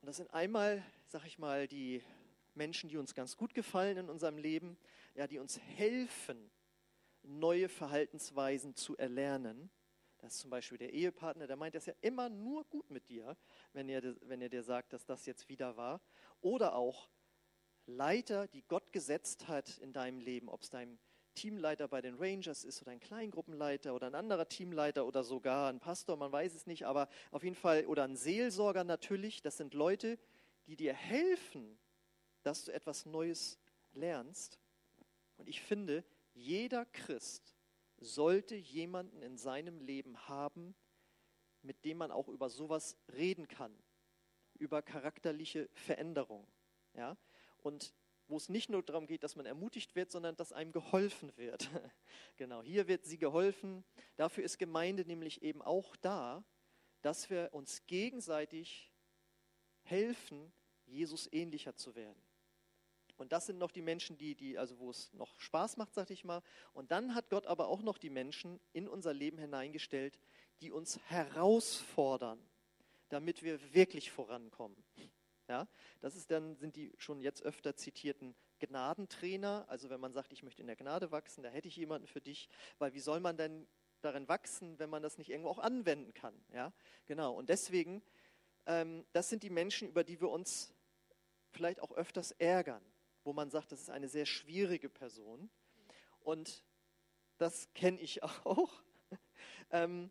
[0.00, 2.02] Und das sind einmal, sag ich mal, die
[2.54, 4.76] Menschen, die uns ganz gut gefallen in unserem Leben,
[5.14, 6.50] ja, die uns helfen,
[7.22, 9.70] neue Verhaltensweisen zu erlernen.
[10.18, 13.36] Das ist zum Beispiel der Ehepartner, der meint das ja immer nur gut mit dir,
[13.72, 16.00] wenn er, wenn er dir sagt, dass das jetzt wieder war.
[16.40, 17.10] Oder auch
[17.86, 20.98] Leiter, die Gott gesetzt hat in deinem Leben, ob es dein
[21.34, 25.80] Teamleiter bei den Rangers ist oder ein Kleingruppenleiter oder ein anderer Teamleiter oder sogar ein
[25.80, 29.74] Pastor, man weiß es nicht, aber auf jeden Fall, oder ein Seelsorger natürlich, das sind
[29.74, 30.18] Leute,
[30.66, 31.78] die dir helfen,
[32.42, 33.58] dass du etwas Neues
[33.92, 34.60] lernst.
[35.36, 37.56] Und ich finde, jeder Christ
[37.98, 40.74] sollte jemanden in seinem Leben haben,
[41.62, 43.76] mit dem man auch über sowas reden kann,
[44.54, 46.46] über charakterliche Veränderung.
[46.94, 47.16] Ja?
[47.58, 47.94] Und
[48.28, 51.68] wo es nicht nur darum geht, dass man ermutigt wird, sondern dass einem geholfen wird.
[52.36, 53.84] genau, hier wird sie geholfen.
[54.16, 56.44] Dafür ist Gemeinde nämlich eben auch da,
[57.02, 58.90] dass wir uns gegenseitig
[59.82, 60.52] helfen,
[60.86, 62.22] Jesus ähnlicher zu werden.
[63.22, 66.10] Und das sind noch die Menschen, die, die, also wo es noch Spaß macht, sag
[66.10, 66.42] ich mal.
[66.74, 70.18] Und dann hat Gott aber auch noch die Menschen in unser Leben hineingestellt,
[70.60, 72.40] die uns herausfordern,
[73.10, 74.76] damit wir wirklich vorankommen.
[75.48, 75.68] Ja,
[76.00, 79.66] das ist dann, sind die schon jetzt öfter zitierten Gnadentrainer.
[79.68, 82.20] Also wenn man sagt, ich möchte in der Gnade wachsen, da hätte ich jemanden für
[82.20, 83.68] dich, weil wie soll man denn
[84.00, 86.34] darin wachsen, wenn man das nicht irgendwo auch anwenden kann?
[86.52, 86.72] Ja,
[87.06, 87.34] genau.
[87.34, 88.02] Und deswegen,
[88.66, 90.74] ähm, das sind die Menschen, über die wir uns
[91.52, 92.82] vielleicht auch öfters ärgern,
[93.24, 95.50] wo man sagt, das ist eine sehr schwierige Person.
[96.20, 96.62] Und
[97.38, 98.70] das kenne ich auch.
[99.70, 100.10] ähm,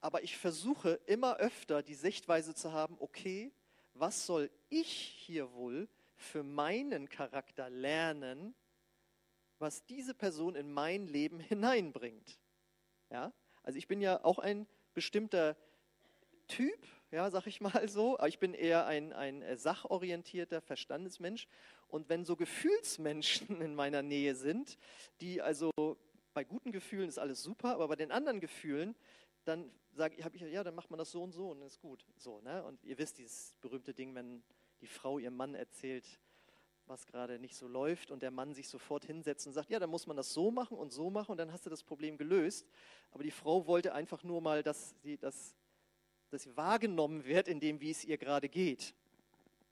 [0.00, 3.52] aber ich versuche immer öfter die Sichtweise zu haben, okay,
[3.94, 8.54] was soll ich hier wohl für meinen Charakter lernen,
[9.58, 12.40] was diese Person in mein Leben hineinbringt?
[13.10, 13.32] Ja?
[13.62, 15.56] Also ich bin ja auch ein bestimmter
[16.48, 21.48] Typ, ja, sag ich mal so, ich bin eher ein, ein sachorientierter Verstandesmensch.
[21.88, 24.78] Und wenn so Gefühlsmenschen in meiner Nähe sind,
[25.20, 25.70] die also
[26.34, 28.94] bei guten Gefühlen ist alles super, aber bei den anderen Gefühlen,
[29.44, 32.06] dann sage habe ich, ja, dann macht man das so und so und ist gut.
[32.16, 32.62] So, ne?
[32.64, 34.42] Und ihr wisst dieses berühmte Ding, wenn
[34.80, 36.06] die Frau ihrem Mann erzählt,
[36.86, 39.90] was gerade nicht so läuft und der Mann sich sofort hinsetzt und sagt, ja, dann
[39.90, 42.68] muss man das so machen und so machen und dann hast du das Problem gelöst.
[43.12, 45.56] Aber die Frau wollte einfach nur mal, dass sie, dass,
[46.30, 48.94] dass sie wahrgenommen wird in dem, wie es ihr gerade geht.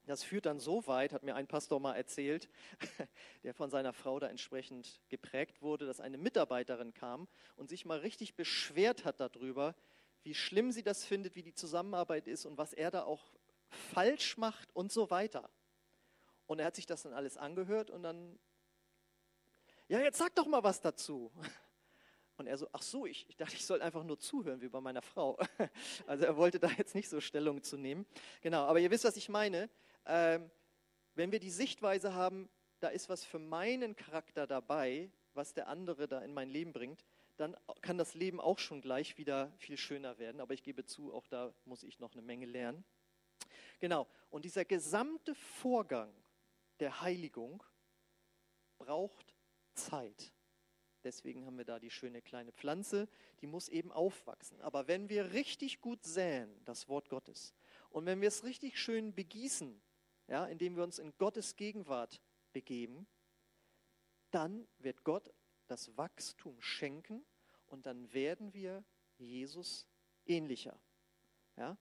[0.07, 2.49] Das führt dann so weit, hat mir ein Pastor mal erzählt,
[3.43, 7.99] der von seiner Frau da entsprechend geprägt wurde, dass eine Mitarbeiterin kam und sich mal
[7.99, 9.75] richtig beschwert hat darüber,
[10.23, 13.33] wie schlimm sie das findet, wie die Zusammenarbeit ist und was er da auch
[13.69, 15.51] falsch macht und so weiter.
[16.47, 18.39] Und er hat sich das dann alles angehört und dann,
[19.89, 21.31] ja, jetzt sag doch mal was dazu.
[22.39, 24.81] Und er so, ach so, ich, ich dachte, ich soll einfach nur zuhören, wie bei
[24.81, 25.39] meiner Frau.
[26.07, 28.07] Also er wollte da jetzt nicht so Stellung zu nehmen.
[28.41, 29.69] Genau, aber ihr wisst, was ich meine
[30.09, 30.51] ähm,
[31.15, 32.49] wenn wir die Sichtweise haben,
[32.81, 37.05] da ist was für meinen Charakter dabei, was der andere da in mein Leben bringt,
[37.37, 40.41] dann kann das Leben auch schon gleich wieder viel schöner werden.
[40.41, 42.85] Aber ich gebe zu, auch da muss ich noch eine Menge lernen.
[43.79, 46.13] Genau, und dieser gesamte Vorgang
[46.81, 47.63] der Heiligung
[48.79, 49.35] braucht
[49.75, 50.33] Zeit.
[51.09, 53.09] Deswegen haben wir da die schöne kleine Pflanze,
[53.41, 54.61] die muss eben aufwachsen.
[54.61, 57.55] Aber wenn wir richtig gut säen, das Wort Gottes,
[57.89, 59.81] und wenn wir es richtig schön begießen,
[60.27, 62.21] ja, indem wir uns in Gottes Gegenwart
[62.53, 63.07] begeben,
[64.33, 65.33] dann wird Gott
[65.67, 67.25] das Wachstum schenken
[67.69, 68.85] und dann werden wir
[69.17, 69.87] Jesus
[70.27, 70.79] ähnlicher.
[71.57, 71.79] Ja?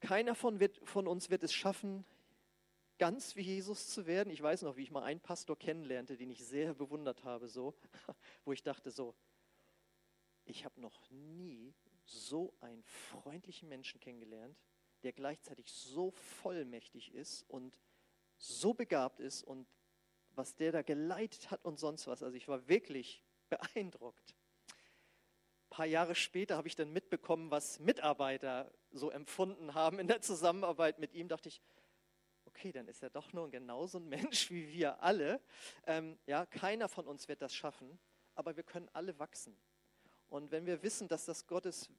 [0.00, 2.06] Keiner von, wird, von uns wird es schaffen,
[2.98, 4.30] ganz wie Jesus zu werden.
[4.30, 7.74] Ich weiß noch, wie ich mal einen Pastor kennenlernte, den ich sehr bewundert habe, so,
[8.44, 9.14] wo ich dachte so,
[10.44, 14.58] ich habe noch nie so einen freundlichen Menschen kennengelernt,
[15.02, 17.80] der gleichzeitig so vollmächtig ist und
[18.36, 19.66] so begabt ist und
[20.30, 22.22] was der da geleitet hat und sonst was.
[22.22, 24.34] Also ich war wirklich beeindruckt.
[24.66, 30.20] Ein paar Jahre später habe ich dann mitbekommen, was Mitarbeiter so empfunden haben in der
[30.20, 31.28] Zusammenarbeit mit ihm.
[31.28, 31.60] Dachte ich,
[32.54, 35.40] okay, dann ist er doch nur genauso ein Mensch wie wir alle.
[35.86, 37.98] Ähm, ja, keiner von uns wird das schaffen,
[38.34, 39.56] aber wir können alle wachsen.
[40.28, 41.90] Und wenn wir wissen, dass das Gottes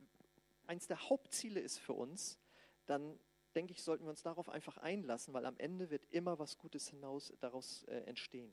[0.65, 2.39] eins der Hauptziele ist für uns,
[2.85, 3.19] dann
[3.53, 6.87] denke ich, sollten wir uns darauf einfach einlassen, weil am Ende wird immer was Gutes
[6.89, 8.51] hinaus daraus äh, entstehen.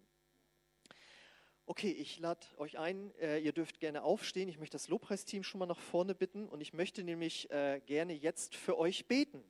[1.66, 4.48] Okay, ich lade euch ein, äh, ihr dürft gerne aufstehen.
[4.48, 8.12] Ich möchte das Lobpreisteam schon mal nach vorne bitten und ich möchte nämlich äh, gerne
[8.12, 9.42] jetzt für euch beten.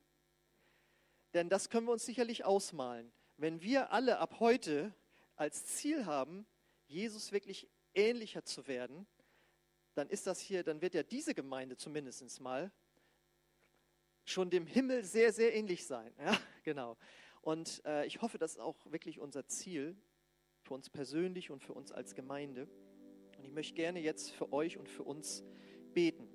[1.34, 3.12] Denn das können wir uns sicherlich ausmalen.
[3.36, 4.94] Wenn wir alle ab heute
[5.36, 6.46] als Ziel haben,
[6.86, 9.06] Jesus wirklich ähnlicher zu werden,
[9.94, 12.72] dann ist das hier, dann wird ja diese Gemeinde zumindest mal
[14.24, 16.14] schon dem Himmel sehr, sehr ähnlich sein.
[16.18, 16.96] Ja, genau.
[17.40, 19.96] Und äh, ich hoffe, das ist auch wirklich unser Ziel
[20.62, 22.68] für uns persönlich und für uns als Gemeinde.
[23.36, 25.42] Und ich möchte gerne jetzt für euch und für uns
[25.92, 26.28] beten.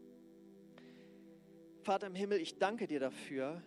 [1.82, 3.64] Vater im Himmel, ich danke dir dafür,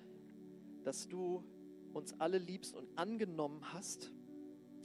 [0.84, 1.44] dass du
[1.92, 4.12] uns alle liebst und angenommen hast,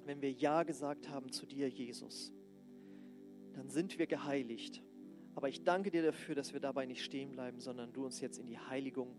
[0.06, 2.32] wenn wir Ja gesagt haben zu dir, Jesus.
[3.54, 4.84] Dann sind wir geheiligt.
[5.34, 8.38] Aber ich danke dir dafür, dass wir dabei nicht stehen bleiben, sondern du uns jetzt
[8.38, 9.16] in die Heiligung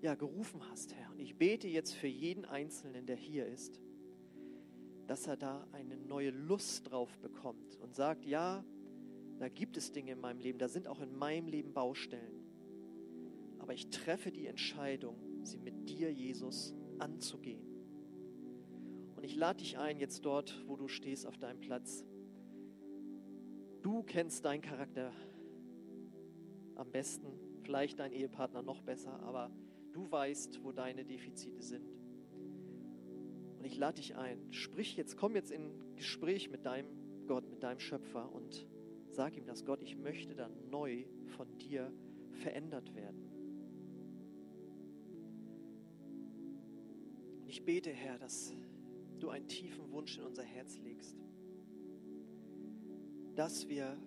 [0.00, 1.10] ja, gerufen hast, Herr.
[1.10, 3.80] Und ich bete jetzt für jeden Einzelnen, der hier ist,
[5.06, 8.64] dass er da eine neue Lust drauf bekommt und sagt, ja,
[9.38, 12.44] da gibt es Dinge in meinem Leben, da sind auch in meinem Leben Baustellen.
[13.58, 17.62] Aber ich treffe die Entscheidung, sie mit dir, Jesus, anzugehen.
[19.16, 22.04] Und ich lade dich ein, jetzt dort, wo du stehst auf deinem Platz.
[23.82, 25.12] Du kennst deinen Charakter
[26.76, 27.26] am besten,
[27.62, 29.50] vielleicht dein Ehepartner noch besser, aber
[29.92, 31.88] du weißt, wo deine Defizite sind.
[33.58, 37.62] Und ich lade dich ein, sprich jetzt, komm jetzt in Gespräch mit deinem Gott, mit
[37.62, 38.66] deinem Schöpfer und
[39.10, 41.04] sag ihm das, Gott, ich möchte dann neu
[41.36, 41.92] von dir
[42.30, 43.27] verändert werden.
[47.68, 48.54] Bete, Herr, dass
[49.20, 51.14] du einen tiefen Wunsch in unser Herz legst,
[53.34, 53.98] dass wir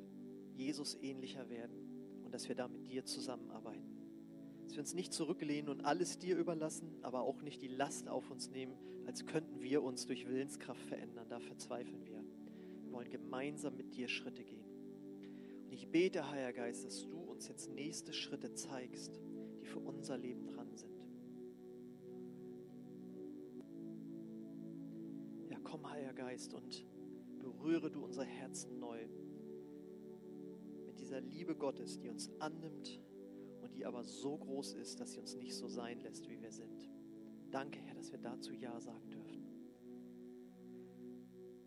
[0.55, 3.99] Jesus ähnlicher werden und dass wir da mit dir zusammenarbeiten.
[4.63, 8.31] Dass wir uns nicht zurücklehnen und alles dir überlassen, aber auch nicht die Last auf
[8.31, 8.73] uns nehmen,
[9.05, 11.27] als könnten wir uns durch Willenskraft verändern.
[11.29, 12.23] Da verzweifeln wir.
[12.81, 14.65] Wir wollen gemeinsam mit dir Schritte gehen.
[15.65, 19.21] Und ich bete, Heiliger Geist, dass du uns jetzt nächste Schritte zeigst,
[19.59, 20.60] die für unser Leben dran
[25.81, 26.85] komm, Heiliger Geist, und
[27.39, 28.99] berühre du unser Herzen neu
[30.85, 33.01] mit dieser Liebe Gottes, die uns annimmt
[33.61, 36.51] und die aber so groß ist, dass sie uns nicht so sein lässt, wie wir
[36.51, 36.89] sind.
[37.51, 39.45] Danke, Herr, dass wir dazu Ja sagen dürfen.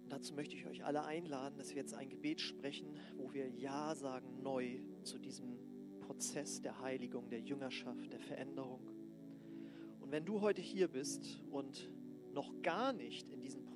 [0.02, 3.48] Und dazu möchte ich euch alle einladen, dass wir jetzt ein Gebet sprechen, wo wir
[3.48, 5.58] Ja sagen neu zu diesem
[6.00, 8.86] Prozess der Heiligung, der Jüngerschaft, der Veränderung.
[10.00, 11.90] Und wenn du heute hier bist und
[12.34, 13.30] noch gar nicht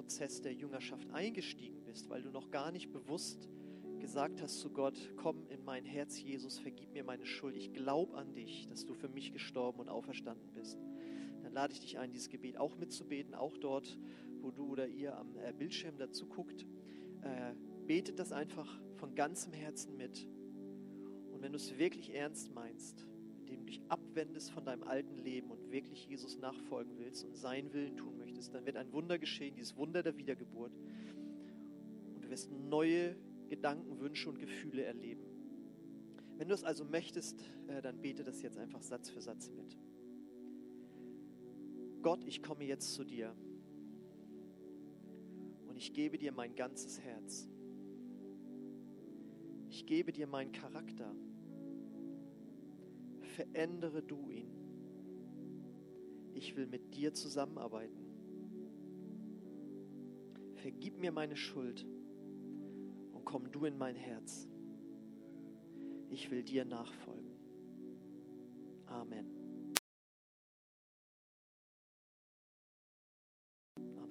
[0.09, 3.47] Prozess der Jüngerschaft eingestiegen bist, weil du noch gar nicht bewusst
[4.01, 7.55] gesagt hast zu Gott, komm in mein Herz, Jesus, vergib mir meine Schuld.
[7.55, 10.79] Ich glaube an dich, dass du für mich gestorben und auferstanden bist.
[11.42, 13.99] Dann lade ich dich ein, dieses Gebet auch mitzubeten, auch dort,
[14.40, 16.64] wo du oder ihr am äh, Bildschirm dazu guckt.
[17.21, 17.53] Äh,
[17.87, 20.27] betet das einfach von ganzem Herzen mit.
[21.31, 23.07] Und wenn du es wirklich ernst meinst,
[23.40, 27.75] indem du dich abwendest von deinem alten Leben und wirklich Jesus nachfolgen willst und seinen
[27.75, 30.72] Willen tun möchtest, dann wird ein Wunder geschehen, dieses Wunder der Wiedergeburt.
[32.14, 33.16] Und du wirst neue
[33.48, 35.24] Gedanken, Wünsche und Gefühle erleben.
[36.37, 39.77] Wenn du es also möchtest, äh, dann bete das jetzt einfach Satz für Satz mit.
[42.03, 43.35] Gott, ich komme jetzt zu dir
[45.66, 47.48] und ich gebe dir mein ganzes Herz.
[49.68, 51.12] Ich gebe dir meinen Charakter.
[53.35, 54.53] Verändere du ihn.
[56.35, 58.08] Ich will mit dir zusammenarbeiten.
[60.59, 61.87] Vergib mir meine Schuld
[63.12, 64.49] und komm du in mein Herz.
[66.11, 67.31] Ich will dir nachfolgen.
[68.87, 69.38] Amen.